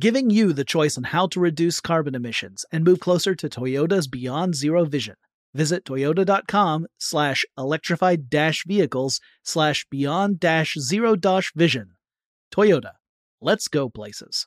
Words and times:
giving 0.00 0.30
you 0.30 0.54
the 0.54 0.64
choice 0.64 0.96
on 0.96 1.04
how 1.04 1.26
to 1.26 1.38
reduce 1.38 1.78
carbon 1.78 2.14
emissions 2.14 2.64
and 2.72 2.82
move 2.82 3.00
closer 3.00 3.34
to 3.34 3.48
Toyota's 3.50 4.08
Beyond 4.08 4.54
Zero 4.54 4.86
vision. 4.86 5.16
Visit 5.52 5.84
toyota.com 5.84 6.86
slash 6.98 7.44
electrified 7.58 8.30
dash 8.30 8.64
vehicles 8.66 9.20
slash 9.42 9.84
beyond 9.90 10.40
dash 10.40 10.74
zero 10.78 11.16
dash 11.16 11.52
vision. 11.54 11.96
Toyota, 12.54 12.92
let's 13.40 13.68
go 13.68 13.90
places. 13.90 14.46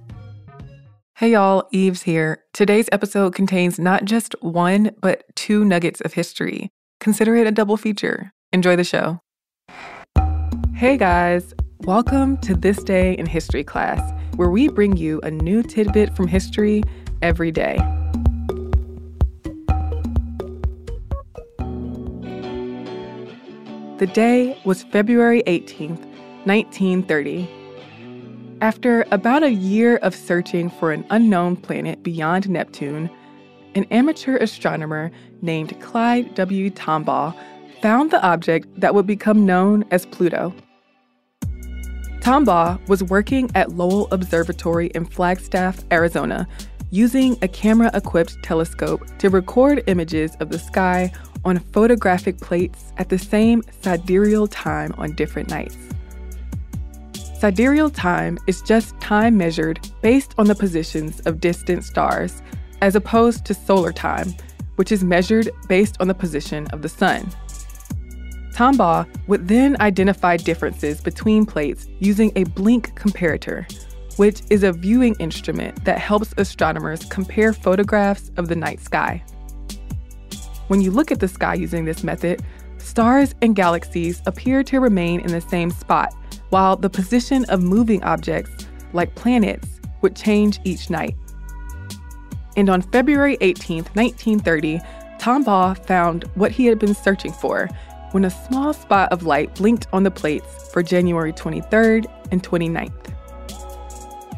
Hey 1.21 1.33
y'all, 1.33 1.67
Eves 1.69 2.01
here. 2.01 2.43
Today's 2.51 2.89
episode 2.91 3.35
contains 3.35 3.77
not 3.77 4.05
just 4.05 4.33
one, 4.41 4.89
but 5.01 5.23
two 5.35 5.63
nuggets 5.63 6.01
of 6.01 6.13
history. 6.13 6.71
Consider 6.99 7.35
it 7.35 7.45
a 7.45 7.51
double 7.51 7.77
feature. 7.77 8.33
Enjoy 8.51 8.75
the 8.75 8.83
show. 8.83 9.19
Hey 10.73 10.97
guys, 10.97 11.53
welcome 11.81 12.37
to 12.37 12.55
This 12.55 12.81
Day 12.81 13.13
in 13.19 13.27
History 13.27 13.63
class, 13.63 14.01
where 14.35 14.49
we 14.49 14.67
bring 14.67 14.97
you 14.97 15.21
a 15.21 15.29
new 15.29 15.61
tidbit 15.61 16.15
from 16.15 16.25
history 16.25 16.81
every 17.21 17.51
day. 17.51 17.77
The 23.99 24.09
day 24.11 24.59
was 24.65 24.81
February 24.81 25.43
18th, 25.45 26.03
1930. 26.45 27.60
After 28.61 29.03
about 29.09 29.41
a 29.41 29.51
year 29.51 29.97
of 29.97 30.13
searching 30.13 30.69
for 30.69 30.91
an 30.91 31.03
unknown 31.09 31.55
planet 31.55 32.03
beyond 32.03 32.47
Neptune, 32.47 33.09
an 33.73 33.85
amateur 33.85 34.37
astronomer 34.37 35.09
named 35.41 35.81
Clyde 35.81 36.35
W. 36.35 36.69
Tombaugh 36.69 37.35
found 37.81 38.11
the 38.11 38.21
object 38.21 38.67
that 38.79 38.93
would 38.93 39.07
become 39.07 39.47
known 39.47 39.83
as 39.89 40.05
Pluto. 40.05 40.53
Tombaugh 42.19 42.87
was 42.87 43.03
working 43.03 43.49
at 43.55 43.71
Lowell 43.71 44.07
Observatory 44.11 44.87
in 44.93 45.05
Flagstaff, 45.05 45.83
Arizona, 45.91 46.47
using 46.91 47.39
a 47.41 47.47
camera 47.47 47.89
equipped 47.95 48.37
telescope 48.43 49.01
to 49.17 49.31
record 49.31 49.83
images 49.87 50.35
of 50.39 50.49
the 50.51 50.59
sky 50.59 51.11
on 51.43 51.57
photographic 51.57 52.37
plates 52.37 52.93
at 52.97 53.09
the 53.09 53.17
same 53.17 53.63
sidereal 53.81 54.45
time 54.45 54.93
on 54.99 55.15
different 55.15 55.49
nights. 55.49 55.77
Sidereal 57.41 57.89
time 57.89 58.37
is 58.45 58.61
just 58.61 58.99
time 58.99 59.35
measured 59.35 59.89
based 60.03 60.35
on 60.37 60.45
the 60.45 60.53
positions 60.53 61.21
of 61.21 61.41
distant 61.41 61.83
stars, 61.83 62.39
as 62.83 62.95
opposed 62.95 63.45
to 63.45 63.55
solar 63.55 63.91
time, 63.91 64.35
which 64.75 64.91
is 64.91 65.03
measured 65.03 65.49
based 65.67 65.99
on 65.99 66.07
the 66.07 66.13
position 66.13 66.67
of 66.67 66.83
the 66.83 66.87
sun. 66.87 67.27
Tombaugh 68.53 69.07
would 69.25 69.47
then 69.47 69.75
identify 69.81 70.37
differences 70.37 71.01
between 71.01 71.47
plates 71.47 71.87
using 71.97 72.31
a 72.35 72.43
blink 72.43 72.93
comparator, 72.93 73.65
which 74.19 74.43
is 74.51 74.61
a 74.61 74.71
viewing 74.71 75.15
instrument 75.15 75.83
that 75.83 75.97
helps 75.97 76.35
astronomers 76.37 77.05
compare 77.05 77.53
photographs 77.53 78.29
of 78.37 78.49
the 78.49 78.55
night 78.55 78.79
sky. 78.79 79.23
When 80.67 80.79
you 80.79 80.91
look 80.91 81.11
at 81.11 81.19
the 81.19 81.27
sky 81.27 81.55
using 81.55 81.85
this 81.85 82.03
method, 82.03 82.43
stars 82.77 83.33
and 83.41 83.55
galaxies 83.55 84.21
appear 84.27 84.63
to 84.65 84.79
remain 84.79 85.21
in 85.21 85.31
the 85.31 85.41
same 85.41 85.71
spot 85.71 86.13
while 86.51 86.75
the 86.75 86.89
position 86.89 87.43
of 87.45 87.63
moving 87.63 88.03
objects, 88.03 88.67
like 88.93 89.15
planets, 89.15 89.67
would 90.01 90.15
change 90.15 90.59
each 90.63 90.89
night. 90.89 91.15
And 92.55 92.69
on 92.69 92.81
February 92.81 93.37
18, 93.41 93.85
1930, 93.93 94.79
Tombaugh 95.19 95.85
found 95.85 96.25
what 96.35 96.51
he 96.51 96.65
had 96.65 96.79
been 96.79 96.93
searching 96.93 97.31
for 97.31 97.67
when 98.11 98.25
a 98.25 98.29
small 98.29 98.73
spot 98.73 99.11
of 99.11 99.23
light 99.23 99.55
blinked 99.55 99.87
on 99.93 100.03
the 100.03 100.11
plates 100.11 100.69
for 100.71 100.83
January 100.83 101.31
23rd 101.31 102.05
and 102.31 102.43
29th. 102.43 102.91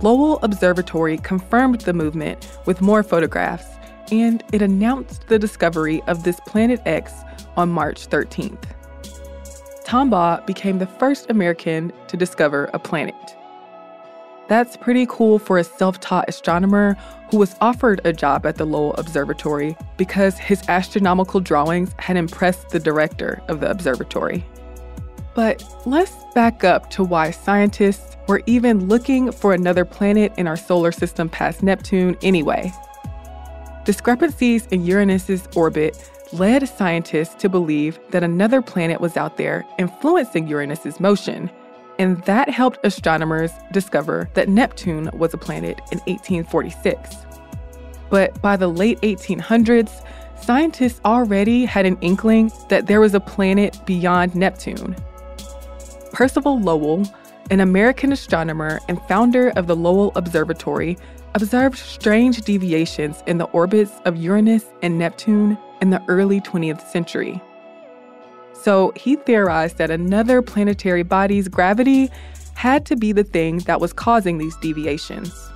Lowell 0.03 0.39
Observatory 0.43 1.17
confirmed 1.17 1.81
the 1.81 1.93
movement 1.93 2.47
with 2.65 2.81
more 2.81 3.03
photographs, 3.03 3.65
and 4.11 4.43
it 4.51 4.61
announced 4.61 5.27
the 5.27 5.39
discovery 5.39 6.03
of 6.03 6.23
this 6.23 6.39
Planet 6.41 6.81
X 6.85 7.13
on 7.55 7.69
March 7.69 8.07
13th. 8.09 8.63
Tombaugh 9.83 10.45
became 10.45 10.79
the 10.79 10.87
first 10.87 11.29
American 11.29 11.91
to 12.07 12.17
discover 12.17 12.69
a 12.73 12.79
planet. 12.79 13.35
That's 14.47 14.75
pretty 14.75 15.05
cool 15.09 15.39
for 15.39 15.57
a 15.57 15.63
self 15.63 15.99
taught 15.99 16.27
astronomer 16.27 16.97
who 17.31 17.37
was 17.37 17.55
offered 17.61 18.01
a 18.03 18.13
job 18.13 18.45
at 18.45 18.57
the 18.57 18.65
Lowell 18.65 18.93
Observatory 18.95 19.77
because 19.97 20.37
his 20.37 20.61
astronomical 20.67 21.39
drawings 21.39 21.95
had 21.97 22.17
impressed 22.17 22.69
the 22.69 22.79
director 22.79 23.41
of 23.47 23.61
the 23.61 23.71
observatory. 23.71 24.45
But 25.33 25.63
let's 25.85 26.13
back 26.35 26.63
up 26.63 26.89
to 26.91 27.03
why 27.03 27.31
scientists 27.31 28.17
were 28.27 28.43
even 28.45 28.87
looking 28.87 29.31
for 29.31 29.53
another 29.53 29.85
planet 29.85 30.31
in 30.37 30.47
our 30.47 30.57
solar 30.57 30.91
system 30.91 31.29
past 31.29 31.63
Neptune 31.63 32.17
anyway. 32.21 32.71
Discrepancies 33.85 34.67
in 34.67 34.85
Uranus's 34.85 35.47
orbit 35.55 35.97
led 36.33 36.67
scientists 36.67 37.35
to 37.35 37.49
believe 37.49 37.99
that 38.11 38.23
another 38.23 38.61
planet 38.61 38.99
was 38.99 39.17
out 39.17 39.37
there 39.37 39.65
influencing 39.77 40.47
Uranus's 40.47 40.99
motion, 40.99 41.49
and 41.99 42.21
that 42.23 42.49
helped 42.49 42.79
astronomers 42.83 43.51
discover 43.71 44.29
that 44.33 44.49
Neptune 44.49 45.09
was 45.13 45.33
a 45.33 45.37
planet 45.37 45.79
in 45.91 45.99
1846. 45.99 47.15
But 48.09 48.39
by 48.41 48.57
the 48.57 48.67
late 48.67 48.99
1800s, 49.01 50.05
scientists 50.41 51.01
already 51.05 51.65
had 51.65 51.85
an 51.85 51.97
inkling 52.01 52.51
that 52.69 52.87
there 52.87 52.99
was 52.99 53.13
a 53.13 53.19
planet 53.19 53.79
beyond 53.85 54.35
Neptune. 54.35 54.95
Percival 56.11 56.59
Lowell, 56.59 57.07
an 57.49 57.59
American 57.59 58.11
astronomer 58.11 58.79
and 58.87 59.01
founder 59.07 59.49
of 59.55 59.67
the 59.67 59.75
Lowell 59.75 60.11
Observatory, 60.15 60.97
observed 61.35 61.77
strange 61.77 62.41
deviations 62.41 63.23
in 63.27 63.37
the 63.37 63.45
orbits 63.45 63.91
of 64.05 64.17
Uranus 64.17 64.65
and 64.81 64.97
Neptune 64.99 65.57
in 65.81 65.89
the 65.89 66.03
early 66.07 66.39
20th 66.41 66.87
century. 66.89 67.41
So 68.53 68.93
he 68.95 69.15
theorized 69.15 69.77
that 69.77 69.91
another 69.91 70.41
planetary 70.41 71.03
body's 71.03 71.47
gravity 71.47 72.09
had 72.53 72.85
to 72.85 72.95
be 72.95 73.11
the 73.11 73.23
thing 73.23 73.59
that 73.59 73.81
was 73.81 73.91
causing 73.93 74.37
these 74.37 74.55
deviations. 74.57 75.49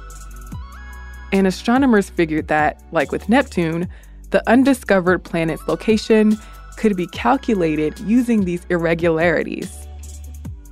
And 1.31 1.45
astronomers 1.45 2.09
figured 2.09 2.47
that, 2.47 2.81
like 2.91 3.11
with 3.11 3.29
Neptune, 3.29 3.87
the 4.31 4.47
undiscovered 4.49 5.23
planet's 5.23 5.67
location 5.67 6.37
could 6.75 6.95
be 6.97 7.07
calculated 7.07 7.99
using 7.99 8.45
these 8.45 8.65
irregularities. 8.69 9.87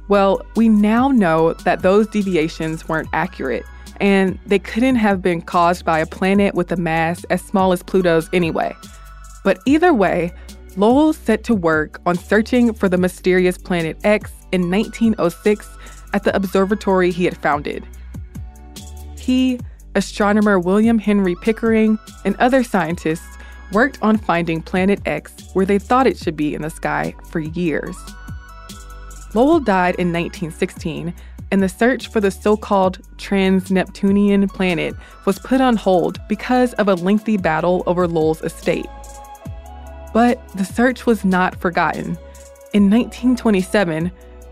Well, 0.07 0.45
we 0.55 0.69
now 0.69 1.07
know 1.07 1.53
that 1.53 1.81
those 1.81 2.07
deviations 2.07 2.87
weren't 2.87 3.09
accurate, 3.13 3.65
and 3.99 4.39
they 4.45 4.59
couldn't 4.59 4.95
have 4.95 5.21
been 5.21 5.41
caused 5.41 5.85
by 5.85 5.99
a 5.99 6.05
planet 6.05 6.55
with 6.55 6.71
a 6.71 6.77
mass 6.77 7.23
as 7.25 7.41
small 7.41 7.71
as 7.71 7.83
Pluto's 7.83 8.29
anyway. 8.33 8.75
But 9.43 9.59
either 9.65 9.93
way, 9.93 10.33
Lowell 10.77 11.13
set 11.13 11.43
to 11.45 11.55
work 11.55 12.01
on 12.05 12.17
searching 12.17 12.73
for 12.73 12.89
the 12.89 12.97
mysterious 12.97 13.57
planet 13.57 13.97
X 14.03 14.31
in 14.51 14.69
1906 14.69 15.69
at 16.13 16.23
the 16.23 16.35
observatory 16.35 17.11
he 17.11 17.25
had 17.25 17.37
founded. 17.37 17.85
He, 19.17 19.59
astronomer 19.95 20.59
William 20.59 20.99
Henry 20.99 21.35
Pickering, 21.41 21.97
and 22.25 22.35
other 22.37 22.63
scientists 22.63 23.37
worked 23.71 23.97
on 24.01 24.17
finding 24.17 24.61
Planet 24.61 25.01
X 25.05 25.33
where 25.53 25.65
they 25.65 25.79
thought 25.79 26.07
it 26.07 26.17
should 26.17 26.35
be 26.35 26.53
in 26.53 26.61
the 26.61 26.69
sky 26.69 27.15
for 27.29 27.39
years. 27.39 27.95
Lowell 29.33 29.59
died 29.59 29.95
in 29.95 30.13
1916, 30.13 31.13
and 31.51 31.61
the 31.61 31.69
search 31.69 32.07
for 32.07 32.19
the 32.19 32.31
so 32.31 32.57
called 32.57 32.99
trans 33.17 33.71
Neptunian 33.71 34.47
planet 34.47 34.95
was 35.25 35.39
put 35.39 35.61
on 35.61 35.75
hold 35.75 36.19
because 36.27 36.73
of 36.73 36.87
a 36.87 36.95
lengthy 36.95 37.37
battle 37.37 37.83
over 37.85 38.07
Lowell's 38.07 38.41
estate. 38.41 38.87
But 40.13 40.47
the 40.55 40.65
search 40.65 41.05
was 41.05 41.25
not 41.25 41.59
forgotten. 41.59 42.17
In 42.73 42.89
1927, 42.89 44.11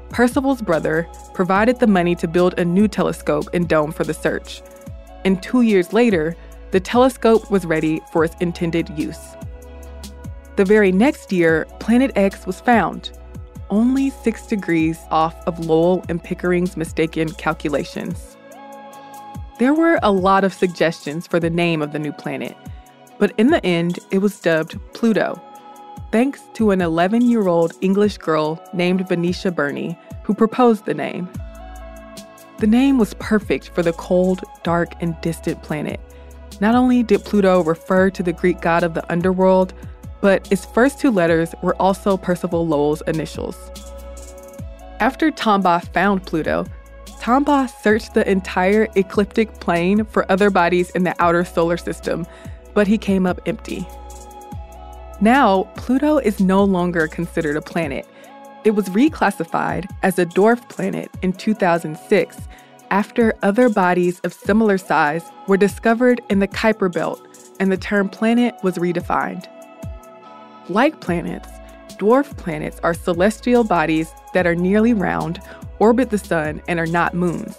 Percival's 0.10 0.62
brother 0.62 1.07
provided 1.34 1.80
the 1.80 1.88
money 1.88 2.16
to 2.16 2.28
build 2.28 2.60
a 2.60 2.66
new 2.66 2.88
telescope 2.88 3.46
and 3.54 3.68
dome 3.68 3.92
for 3.92 4.04
the 4.04 4.13
search. 4.13 4.62
And 5.25 5.42
two 5.42 5.62
years 5.62 5.94
later, 5.94 6.36
the 6.72 6.80
telescope 6.80 7.50
was 7.50 7.66
ready 7.66 8.01
for 8.12 8.24
its 8.24 8.36
intended 8.39 8.89
use. 8.98 9.19
The 10.56 10.66
very 10.66 10.92
next 10.92 11.31
year, 11.31 11.66
Planet 11.80 12.12
X 12.16 12.46
was 12.46 12.62
found, 12.62 13.12
only 13.74 14.12
six 14.12 14.46
degrees 14.46 15.00
off 15.10 15.36
of 15.48 15.66
Lowell 15.66 16.06
and 16.08 16.24
Pickering's 16.24 16.78
mistaken 16.78 17.31
calculations. 17.34 18.38
There 19.58 19.74
were 19.74 20.00
a 20.04 20.12
lot 20.12 20.44
of 20.44 20.54
suggestions 20.54 21.25
for 21.25 21.40
the 21.40 21.50
name 21.50 21.81
of 21.81 21.92
the 21.92 21.98
new 22.00 22.12
planet, 22.12 22.56
but 23.18 23.34
in 23.40 23.48
the 23.48 23.66
end, 23.66 23.98
it 24.12 24.20
was 24.20 24.40
dubbed 24.40 24.78
Pluto 24.94 25.42
thanks 26.12 26.44
to 26.54 26.70
an 26.70 26.80
11 26.80 27.28
year 27.28 27.48
old 27.48 27.74
English 27.81 28.20
girl 28.20 28.64
named 28.72 29.08
Venetia 29.10 29.50
Burney 29.52 29.98
who 30.22 30.36
proposed 30.36 30.86
the 30.86 30.94
name. 30.94 31.28
The 32.60 32.68
name 32.68 33.00
was 33.00 33.16
perfect 33.16 33.70
for 33.70 33.81
the 33.81 33.94
cold, 33.94 34.42
dark, 34.62 34.94
and 35.02 35.20
distant 35.22 35.64
planet. 35.64 36.00
Not 36.62 36.75
only 36.75 37.02
did 37.02 37.25
Pluto 37.25 37.64
refer 37.64 38.12
to 38.12 38.22
the 38.22 38.31
Greek 38.31 38.62
god 38.62 38.84
of 38.84 38.94
the 38.94 39.12
underworld, 39.12 39.74
but 40.24 40.50
its 40.54 40.64
first 40.64 41.02
two 41.02 41.12
letters 41.12 41.54
were 41.62 41.75
also 41.81 42.16
Percival 42.16 42.66
Lowell's 42.66 43.02
initials. 43.08 43.58
After 45.02 45.30
Tombaugh 45.30 45.86
found 45.92 46.25
Pluto, 46.25 46.66
Tombaugh 47.20 47.70
searched 47.81 48.14
the 48.14 48.28
entire 48.31 48.88
ecliptic 48.96 49.54
plane 49.60 50.06
for 50.06 50.25
other 50.31 50.50
bodies 50.50 50.92
in 50.92 51.04
the 51.04 51.14
outer 51.22 51.44
solar 51.44 51.75
system, 51.75 52.25
but 52.74 52.88
he 52.88 52.98
came 52.98 53.25
up 53.25 53.42
empty. 53.46 53.86
Now, 55.20 55.64
Pluto 55.75 56.20
is 56.20 56.40
no 56.40 56.64
longer 56.64 57.10
considered 57.10 57.58
a 57.58 57.62
planet. 57.62 58.08
It 58.64 58.72
was 58.72 58.88
reclassified 58.90 59.92
as 60.04 60.18
a 60.18 60.25
dwarf 60.25 60.70
planet 60.70 61.12
in 61.22 61.34
2006 61.34 62.38
after 62.92 63.34
other 63.44 63.68
bodies 63.68 64.22
of 64.22 64.31
similar 64.31 64.78
size 64.78 65.30
were 65.50 65.58
discovered 65.58 66.22
in 66.30 66.40
the 66.40 66.48
Kuiper 66.48 66.90
Belt 66.90 67.22
and 67.60 67.70
the 67.70 67.78
term 67.78 68.08
planet 68.08 68.56
was 68.64 68.78
redefined. 68.78 69.50
Like 70.69 71.01
planets, 71.01 71.50
dwarf 71.98 72.36
planets 72.38 72.80
are 72.83 72.94
celestial 72.94 73.63
bodies 73.63 74.12
that 74.33 74.48
are 74.48 74.56
nearly 74.56 74.94
round, 74.94 75.42
orbit 75.80 76.10
the 76.10 76.18
sun, 76.18 76.62
and 76.68 76.80
are 76.80 76.86
not 76.86 77.13
moons. 77.13 77.57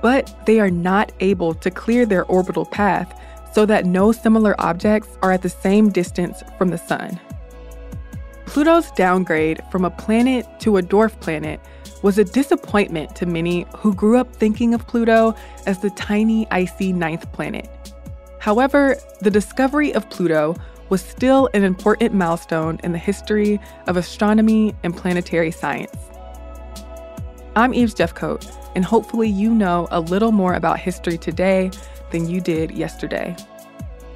But 0.00 0.32
they 0.46 0.60
are 0.60 0.70
not 0.70 1.10
able 1.20 1.54
to 1.54 1.70
clear 1.70 2.06
their 2.06 2.24
orbital 2.26 2.64
path 2.64 3.18
so 3.52 3.66
that 3.66 3.86
no 3.86 4.12
similar 4.12 4.54
objects 4.60 5.18
are 5.22 5.32
at 5.32 5.42
the 5.42 5.48
same 5.48 5.90
distance 5.90 6.42
from 6.56 6.68
the 6.68 6.78
Sun. 6.78 7.18
Pluto's 8.46 8.90
downgrade 8.92 9.60
from 9.70 9.84
a 9.84 9.90
planet 9.90 10.46
to 10.60 10.76
a 10.76 10.82
dwarf 10.82 11.18
planet 11.20 11.60
was 12.02 12.18
a 12.18 12.24
disappointment 12.24 13.16
to 13.16 13.26
many 13.26 13.66
who 13.76 13.92
grew 13.94 14.16
up 14.16 14.32
thinking 14.36 14.74
of 14.74 14.86
Pluto 14.86 15.34
as 15.66 15.80
the 15.80 15.90
tiny, 15.90 16.46
icy 16.50 16.92
ninth 16.92 17.30
planet. 17.32 17.68
However, 18.38 18.96
the 19.20 19.30
discovery 19.30 19.92
of 19.92 20.08
Pluto 20.08 20.54
was 20.88 21.02
still 21.02 21.48
an 21.54 21.64
important 21.64 22.14
milestone 22.14 22.78
in 22.82 22.92
the 22.92 22.98
history 22.98 23.60
of 23.86 23.96
astronomy 23.96 24.74
and 24.82 24.96
planetary 24.96 25.50
science. 25.50 25.96
I'm 27.56 27.74
Eves 27.74 27.94
Jeffcoat, 27.94 28.50
and 28.74 28.84
hopefully, 28.84 29.28
you 29.28 29.54
know 29.54 29.88
a 29.90 30.00
little 30.00 30.32
more 30.32 30.54
about 30.54 30.78
history 30.78 31.18
today 31.18 31.70
than 32.10 32.28
you 32.28 32.40
did 32.40 32.70
yesterday. 32.70 33.36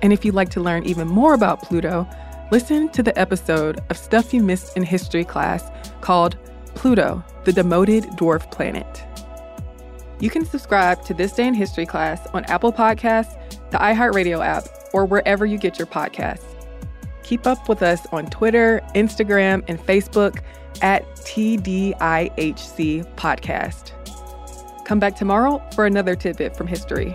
And 0.02 0.12
if 0.12 0.24
you'd 0.24 0.34
like 0.34 0.50
to 0.50 0.60
learn 0.60 0.84
even 0.84 1.08
more 1.08 1.34
about 1.34 1.62
Pluto, 1.62 2.08
listen 2.50 2.88
to 2.90 3.02
the 3.02 3.16
episode 3.18 3.80
of 3.90 3.98
Stuff 3.98 4.32
You 4.32 4.42
Missed 4.42 4.76
in 4.76 4.82
History 4.82 5.24
class 5.24 5.68
called 6.00 6.36
Pluto, 6.74 7.24
the 7.44 7.52
Demoted 7.52 8.04
Dwarf 8.16 8.50
Planet. 8.50 9.04
You 10.20 10.30
can 10.30 10.44
subscribe 10.44 11.04
to 11.06 11.14
This 11.14 11.32
Day 11.32 11.48
in 11.48 11.54
History 11.54 11.84
class 11.84 12.24
on 12.28 12.44
Apple 12.44 12.72
Podcasts, 12.72 13.36
the 13.70 13.78
iHeartRadio 13.78 14.44
app, 14.44 14.68
or 14.92 15.04
wherever 15.04 15.44
you 15.44 15.58
get 15.58 15.78
your 15.78 15.86
podcasts. 15.86 16.51
Keep 17.22 17.46
up 17.46 17.68
with 17.68 17.82
us 17.82 18.06
on 18.12 18.26
Twitter, 18.26 18.80
Instagram, 18.94 19.64
and 19.68 19.78
Facebook 19.78 20.40
at 20.80 21.04
TDIHC 21.16 21.94
Podcast. 23.16 23.92
Come 24.84 24.98
back 24.98 25.16
tomorrow 25.16 25.62
for 25.74 25.86
another 25.86 26.16
tidbit 26.16 26.56
from 26.56 26.66
history. 26.66 27.14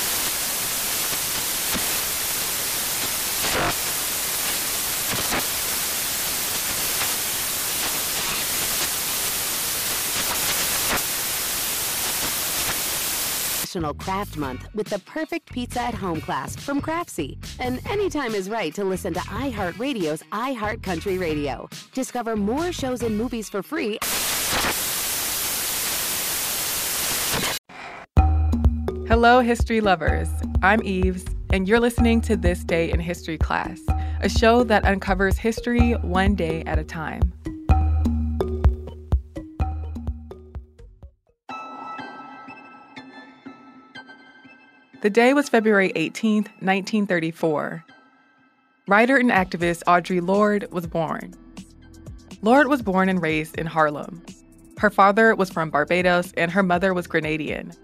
National 13.71 13.93
Craft 13.93 14.35
Month 14.35 14.67
with 14.73 14.87
the 14.87 14.99
perfect 14.99 15.49
pizza 15.49 15.79
at 15.79 15.93
home 15.93 16.19
class 16.19 16.57
from 16.57 16.81
Craftsy. 16.81 17.37
And 17.57 17.79
anytime 17.89 18.35
is 18.35 18.49
right 18.49 18.73
to 18.75 18.83
listen 18.83 19.13
to 19.13 19.21
iHeartRadio's 19.21 20.23
iHeartCountry 20.33 21.17
Radio. 21.17 21.69
Discover 21.93 22.35
more 22.35 22.73
shows 22.73 23.01
and 23.01 23.17
movies 23.17 23.47
for 23.47 23.63
free. 23.63 23.97
Hello, 29.07 29.39
history 29.39 29.79
lovers. 29.79 30.27
I'm 30.61 30.83
Eves, 30.83 31.23
and 31.51 31.65
you're 31.65 31.79
listening 31.79 32.19
to 32.21 32.35
This 32.35 32.65
Day 32.65 32.91
in 32.91 32.99
History 32.99 33.37
class, 33.37 33.79
a 34.19 34.27
show 34.27 34.65
that 34.65 34.83
uncovers 34.83 35.37
history 35.37 35.93
one 35.93 36.35
day 36.35 36.61
at 36.65 36.77
a 36.77 36.83
time. 36.83 37.31
The 45.01 45.09
day 45.09 45.33
was 45.33 45.49
February 45.49 45.91
18, 45.95 46.43
1934. 46.59 47.83
Writer 48.87 49.17
and 49.17 49.31
activist 49.31 49.81
Audre 49.85 50.21
Lorde 50.21 50.71
was 50.71 50.85
born. 50.85 51.33
Lorde 52.43 52.67
was 52.67 52.83
born 52.83 53.09
and 53.09 53.19
raised 53.19 53.57
in 53.57 53.65
Harlem. 53.65 54.23
Her 54.77 54.91
father 54.91 55.33
was 55.33 55.49
from 55.49 55.71
Barbados 55.71 56.33
and 56.37 56.51
her 56.51 56.61
mother 56.61 56.93
was 56.93 57.07
Grenadian. 57.07 57.75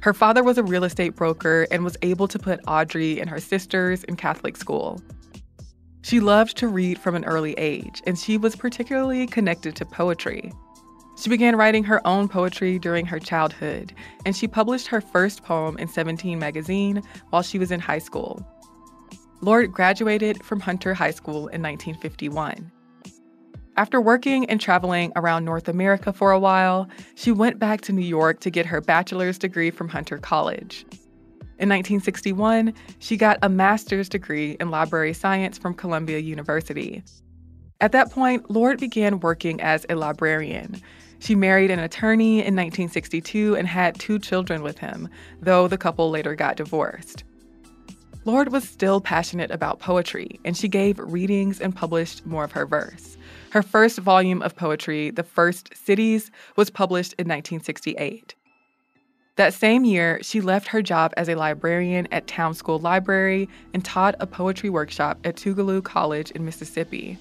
Her 0.00 0.14
father 0.14 0.42
was 0.42 0.56
a 0.56 0.62
real 0.62 0.84
estate 0.84 1.14
broker 1.14 1.66
and 1.70 1.84
was 1.84 1.98
able 2.00 2.28
to 2.28 2.38
put 2.38 2.62
Audre 2.62 3.20
and 3.20 3.28
her 3.28 3.38
sisters 3.38 4.02
in 4.04 4.16
Catholic 4.16 4.56
school. 4.56 5.02
She 6.00 6.20
loved 6.20 6.56
to 6.56 6.68
read 6.68 6.98
from 6.98 7.16
an 7.16 7.26
early 7.26 7.52
age, 7.58 8.02
and 8.06 8.18
she 8.18 8.38
was 8.38 8.56
particularly 8.56 9.26
connected 9.26 9.76
to 9.76 9.84
poetry. 9.84 10.52
She 11.16 11.30
began 11.30 11.56
writing 11.56 11.84
her 11.84 12.04
own 12.06 12.28
poetry 12.28 12.78
during 12.78 13.06
her 13.06 13.18
childhood, 13.18 13.94
and 14.26 14.36
she 14.36 14.48
published 14.48 14.88
her 14.88 15.00
first 15.00 15.44
poem 15.44 15.78
in 15.78 15.88
17 15.88 16.38
magazine 16.38 17.02
while 17.30 17.42
she 17.42 17.58
was 17.58 17.70
in 17.70 17.80
high 17.80 17.98
school. 17.98 18.44
Lorde 19.40 19.72
graduated 19.72 20.42
from 20.42 20.60
Hunter 20.60 20.94
High 20.94 21.12
School 21.12 21.48
in 21.48 21.62
1951. 21.62 22.72
After 23.76 24.00
working 24.00 24.48
and 24.48 24.60
traveling 24.60 25.12
around 25.16 25.44
North 25.44 25.68
America 25.68 26.12
for 26.12 26.30
a 26.30 26.38
while, 26.38 26.88
she 27.16 27.32
went 27.32 27.58
back 27.58 27.80
to 27.82 27.92
New 27.92 28.06
York 28.06 28.40
to 28.40 28.50
get 28.50 28.66
her 28.66 28.80
bachelor's 28.80 29.38
degree 29.38 29.70
from 29.70 29.88
Hunter 29.88 30.18
College. 30.18 30.86
In 31.58 31.68
1961, 31.68 32.72
she 32.98 33.16
got 33.16 33.38
a 33.42 33.48
master's 33.48 34.08
degree 34.08 34.56
in 34.60 34.70
library 34.70 35.12
science 35.12 35.58
from 35.58 35.74
Columbia 35.74 36.18
University. 36.18 37.02
At 37.80 37.92
that 37.92 38.10
point, 38.10 38.50
Lorde 38.50 38.80
began 38.80 39.20
working 39.20 39.60
as 39.60 39.84
a 39.88 39.96
librarian, 39.96 40.80
she 41.24 41.34
married 41.34 41.70
an 41.70 41.78
attorney 41.78 42.34
in 42.34 42.54
1962 42.54 43.56
and 43.56 43.66
had 43.66 43.98
two 43.98 44.18
children 44.18 44.62
with 44.62 44.76
him, 44.76 45.08
though 45.40 45.66
the 45.66 45.78
couple 45.78 46.10
later 46.10 46.34
got 46.34 46.56
divorced. 46.56 47.24
Lorde 48.26 48.52
was 48.52 48.68
still 48.68 49.00
passionate 49.00 49.50
about 49.50 49.80
poetry, 49.80 50.38
and 50.44 50.54
she 50.54 50.68
gave 50.68 50.98
readings 50.98 51.62
and 51.62 51.74
published 51.74 52.26
more 52.26 52.44
of 52.44 52.52
her 52.52 52.66
verse. 52.66 53.16
Her 53.50 53.62
first 53.62 53.98
volume 54.00 54.42
of 54.42 54.54
poetry, 54.54 55.10
The 55.10 55.22
First 55.22 55.74
Cities, 55.74 56.30
was 56.56 56.68
published 56.68 57.14
in 57.14 57.24
1968. 57.26 58.34
That 59.36 59.54
same 59.54 59.84
year, 59.84 60.18
she 60.22 60.42
left 60.42 60.68
her 60.68 60.82
job 60.82 61.14
as 61.16 61.28
a 61.28 61.36
librarian 61.36 62.06
at 62.12 62.26
Town 62.26 62.54
School 62.54 62.78
Library 62.78 63.48
and 63.72 63.82
taught 63.82 64.14
a 64.20 64.26
poetry 64.26 64.68
workshop 64.68 65.18
at 65.24 65.36
Tougaloo 65.36 65.82
College 65.82 66.30
in 66.32 66.44
Mississippi. 66.44 67.18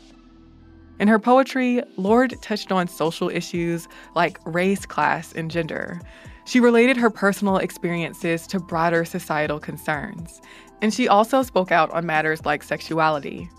In 1.04 1.10
her 1.10 1.20
poetry, 1.20 1.84
Lorde 1.98 2.42
touched 2.42 2.72
on 2.72 2.88
social 2.88 3.28
issues 3.28 3.90
like 4.16 4.40
race, 4.46 4.86
class, 4.86 5.34
and 5.34 5.52
gender. 5.52 6.00
She 6.46 6.62
related 6.62 6.96
her 6.96 7.10
personal 7.10 7.58
experiences 7.58 8.48
to 8.48 8.62
broader 8.62 9.04
societal 9.04 9.60
concerns, 9.60 10.40
and 10.82 10.94
she 10.94 11.10
also 11.10 11.44
spoke 11.44 11.74
out 11.74 11.92
on 11.92 12.06
matters 12.06 12.46
like 12.46 12.64
sexuality. 12.64 13.50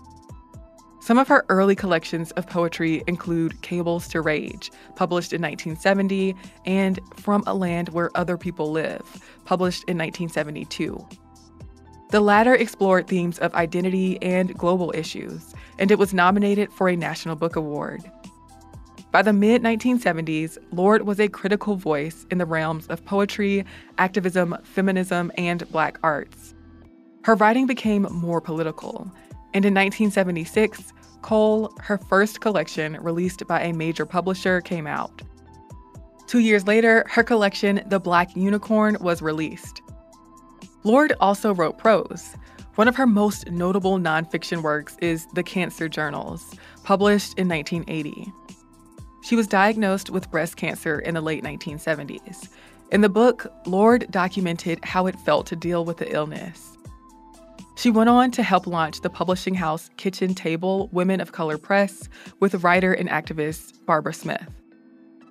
Some 1.01 1.19
of 1.19 1.27
her 1.27 1.45
early 1.49 1.75
collections 1.75 2.31
of 2.31 2.49
poetry 2.49 3.03
include 3.05 3.61
Cables 3.61 4.07
to 4.07 4.21
Rage, 4.21 4.71
published 4.95 5.31
in 5.31 5.39
1970, 5.39 6.35
and 6.65 6.99
From 7.15 7.43
a 7.45 7.53
Land 7.53 7.89
Where 7.89 8.09
Other 8.17 8.37
People 8.37 8.71
Live, 8.71 9.23
published 9.45 9.83
in 9.83 9.99
1972. 9.99 10.97
The 12.15 12.21
latter 12.21 12.55
explored 12.55 13.07
themes 13.07 13.39
of 13.39 13.53
identity 13.55 14.17
and 14.21 14.57
global 14.57 14.93
issues, 14.95 15.53
and 15.77 15.91
it 15.91 15.99
was 15.99 16.13
nominated 16.13 16.71
for 16.71 16.87
a 16.87 16.95
National 16.95 17.35
Book 17.35 17.57
Award. 17.57 18.09
By 19.11 19.21
the 19.21 19.33
mid 19.33 19.61
1970s, 19.61 20.57
Lorde 20.71 21.01
was 21.01 21.19
a 21.19 21.27
critical 21.27 21.75
voice 21.75 22.25
in 22.31 22.37
the 22.37 22.45
realms 22.45 22.87
of 22.87 23.03
poetry, 23.03 23.65
activism, 23.97 24.55
feminism, 24.63 25.29
and 25.37 25.69
black 25.73 25.99
arts. 26.03 26.55
Her 27.25 27.35
writing 27.35 27.67
became 27.67 28.03
more 28.03 28.39
political, 28.39 29.11
and 29.53 29.65
in 29.65 29.73
1976, 29.73 30.93
Coal, 31.21 31.69
her 31.81 31.97
first 31.97 32.39
collection 32.39 32.93
released 33.01 33.45
by 33.45 33.61
a 33.61 33.73
major 33.73 34.05
publisher, 34.05 34.61
came 34.61 34.87
out. 34.87 35.21
Two 36.27 36.39
years 36.39 36.65
later, 36.65 37.05
her 37.09 37.23
collection, 37.23 37.83
The 37.87 37.99
Black 37.99 38.37
Unicorn, 38.37 38.95
was 39.01 39.21
released. 39.21 39.81
Lorde 40.85 41.13
also 41.19 41.51
wrote 41.51 41.79
prose. 41.79 42.37
One 42.75 42.87
of 42.87 42.95
her 42.95 43.07
most 43.07 43.49
notable 43.49 43.97
nonfiction 43.97 44.61
works 44.61 44.95
is 45.01 45.25
The 45.33 45.41
Cancer 45.41 45.89
Journals, 45.89 46.53
published 46.83 47.39
in 47.39 47.49
1980. 47.49 48.31
She 49.23 49.35
was 49.35 49.47
diagnosed 49.47 50.11
with 50.11 50.29
breast 50.29 50.57
cancer 50.57 50.99
in 50.99 51.15
the 51.15 51.21
late 51.21 51.43
1970s. 51.43 52.49
In 52.91 53.01
the 53.01 53.09
book, 53.09 53.51
Lorde 53.65 54.05
documented 54.11 54.77
how 54.85 55.07
it 55.07 55.19
felt 55.21 55.47
to 55.47 55.55
deal 55.55 55.83
with 55.85 55.97
the 55.97 56.13
illness. 56.13 56.77
She 57.77 57.89
went 57.89 58.09
on 58.09 58.29
to 58.31 58.43
help 58.43 58.67
launch 58.67 59.01
the 59.01 59.09
publishing 59.09 59.55
house 59.55 59.89
Kitchen 59.97 60.35
Table 60.35 60.87
Women 60.91 61.19
of 61.19 61.31
Color 61.31 61.57
Press 61.57 62.07
with 62.39 62.63
writer 62.63 62.93
and 62.93 63.09
activist 63.09 63.83
Barbara 63.87 64.13
Smith. 64.13 64.64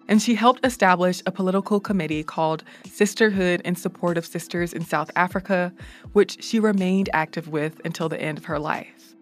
And 0.09 0.21
she 0.21 0.35
helped 0.35 0.65
establish 0.65 1.23
a 1.27 1.33
political 1.33 1.81
committee 1.81 2.23
called 2.23 2.65
Sisterhood 2.87 3.61
in 3.63 3.75
Support 3.75 4.19
of 4.19 4.27
Sisters 4.27 4.73
in 4.73 4.85
South 4.85 5.11
Africa, 5.17 5.73
which 6.13 6.43
she 6.43 6.61
remained 6.61 7.09
active 7.13 7.49
with 7.49 7.81
until 7.85 8.09
the 8.09 8.21
end 8.21 8.39
of 8.39 8.45
her 8.45 8.59
life. 8.59 9.15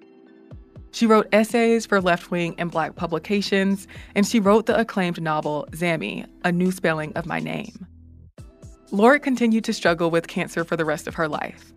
She 0.93 1.07
wrote 1.07 1.27
essays 1.33 1.87
for 1.87 2.01
left 2.01 2.31
wing 2.31 2.55
and 2.59 2.71
black 2.71 2.97
publications, 2.97 3.87
and 4.15 4.27
she 4.27 4.41
wrote 4.41 4.67
the 4.67 4.79
acclaimed 4.79 5.23
novel 5.23 5.67
Zami, 5.73 6.27
A 6.45 6.53
New 6.53 6.71
Spelling 6.71 7.13
of 7.15 7.25
My 7.25 7.41
Name. 7.41 7.87
Lorde 8.91 9.23
continued 9.23 9.65
to 9.65 9.73
struggle 9.73 10.11
with 10.11 10.29
cancer 10.29 10.65
for 10.65 10.77
the 10.77 10.85
rest 10.85 11.07
of 11.07 11.15
her 11.15 11.29
life. 11.29 11.73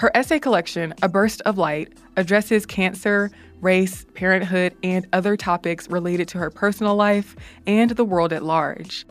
Her 0.00 0.10
essay 0.14 0.38
collection, 0.38 0.94
A 1.02 1.10
Burst 1.10 1.42
of 1.42 1.58
Light, 1.58 1.92
addresses 2.16 2.64
cancer, 2.64 3.30
race, 3.60 4.06
parenthood, 4.14 4.74
and 4.82 5.06
other 5.12 5.36
topics 5.36 5.90
related 5.90 6.26
to 6.28 6.38
her 6.38 6.48
personal 6.48 6.96
life 6.96 7.36
and 7.66 7.90
the 7.90 8.04
world 8.06 8.32
at 8.32 8.42
large. 8.42 9.04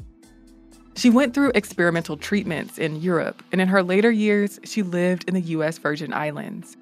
She 0.95 1.11
went 1.11 1.35
through 1.35 1.51
experimental 1.53 2.17
treatments 2.17 2.79
in 2.79 2.95
Europe, 3.01 3.43
and 3.51 3.61
in 3.61 3.67
her 3.67 3.83
later 3.83 4.09
years, 4.09 4.59
she 4.63 4.81
lived 4.81 5.25
in 5.27 5.35
the 5.35 5.41
U.S. 5.41 5.77
Virgin 5.77 6.11
Islands. 6.11 6.75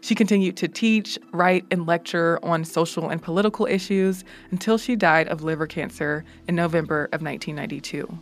She 0.00 0.14
continued 0.14 0.56
to 0.56 0.66
teach, 0.66 1.18
write, 1.32 1.66
and 1.70 1.86
lecture 1.86 2.38
on 2.42 2.64
social 2.64 3.10
and 3.10 3.20
political 3.20 3.66
issues 3.66 4.24
until 4.50 4.78
she 4.78 4.96
died 4.96 5.28
of 5.28 5.42
liver 5.42 5.66
cancer 5.66 6.24
in 6.48 6.54
November 6.54 7.04
of 7.12 7.20
1992. 7.20 8.18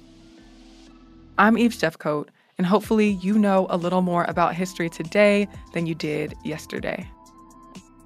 I'm 1.38 1.56
Eve 1.56 1.70
Jeffcoat, 1.70 2.30
and 2.60 2.66
hopefully 2.66 3.12
you 3.22 3.38
know 3.38 3.66
a 3.70 3.76
little 3.78 4.02
more 4.02 4.26
about 4.28 4.54
history 4.54 4.90
today 4.90 5.48
than 5.72 5.86
you 5.86 5.94
did 5.94 6.34
yesterday. 6.44 7.10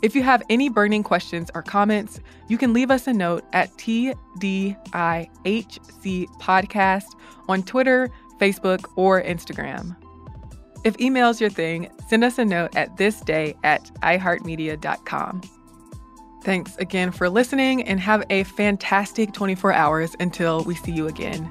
If 0.00 0.14
you 0.14 0.22
have 0.22 0.44
any 0.48 0.68
burning 0.68 1.02
questions 1.02 1.50
or 1.56 1.62
comments, 1.62 2.20
you 2.46 2.56
can 2.56 2.72
leave 2.72 2.88
us 2.88 3.08
a 3.08 3.12
note 3.12 3.42
at 3.52 3.68
TDIHC 3.78 4.14
Podcast 6.38 7.06
on 7.48 7.64
Twitter, 7.64 8.08
Facebook, 8.40 8.84
or 8.94 9.20
Instagram. 9.24 9.96
If 10.84 11.00
email's 11.00 11.40
your 11.40 11.50
thing, 11.50 11.90
send 12.06 12.22
us 12.22 12.38
a 12.38 12.44
note 12.44 12.76
at 12.76 12.96
thisday 12.96 13.56
at 13.64 13.82
iheartmedia.com. 14.04 15.42
Thanks 16.44 16.76
again 16.76 17.10
for 17.10 17.28
listening 17.28 17.82
and 17.82 17.98
have 17.98 18.22
a 18.30 18.44
fantastic 18.44 19.32
24 19.32 19.72
hours 19.72 20.14
until 20.20 20.62
we 20.62 20.76
see 20.76 20.92
you 20.92 21.08
again. 21.08 21.50